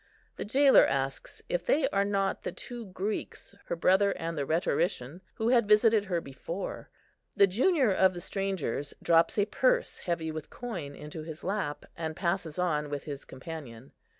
The 0.35 0.45
jailor 0.45 0.87
asks 0.87 1.43
if 1.47 1.63
they 1.63 1.87
are 1.89 2.03
not 2.03 2.41
the 2.41 2.51
two 2.51 2.87
Greeks, 2.87 3.53
her 3.65 3.75
brother 3.75 4.13
and 4.17 4.35
the 4.35 4.47
rhetorician, 4.47 5.21
who 5.35 5.49
had 5.49 5.67
visited 5.67 6.05
her 6.05 6.19
before. 6.19 6.89
The 7.35 7.45
junior 7.45 7.91
of 7.91 8.15
the 8.15 8.19
strangers 8.21 8.95
drops 9.03 9.37
a 9.37 9.45
purse 9.45 9.99
heavy 9.99 10.31
with 10.31 10.49
coin 10.49 10.95
into 10.95 11.21
his 11.21 11.43
lap, 11.43 11.85
and 11.95 12.15
passes 12.15 12.57
on 12.57 12.89
with 12.89 13.03
his 13.03 13.25
companion. 13.25 13.91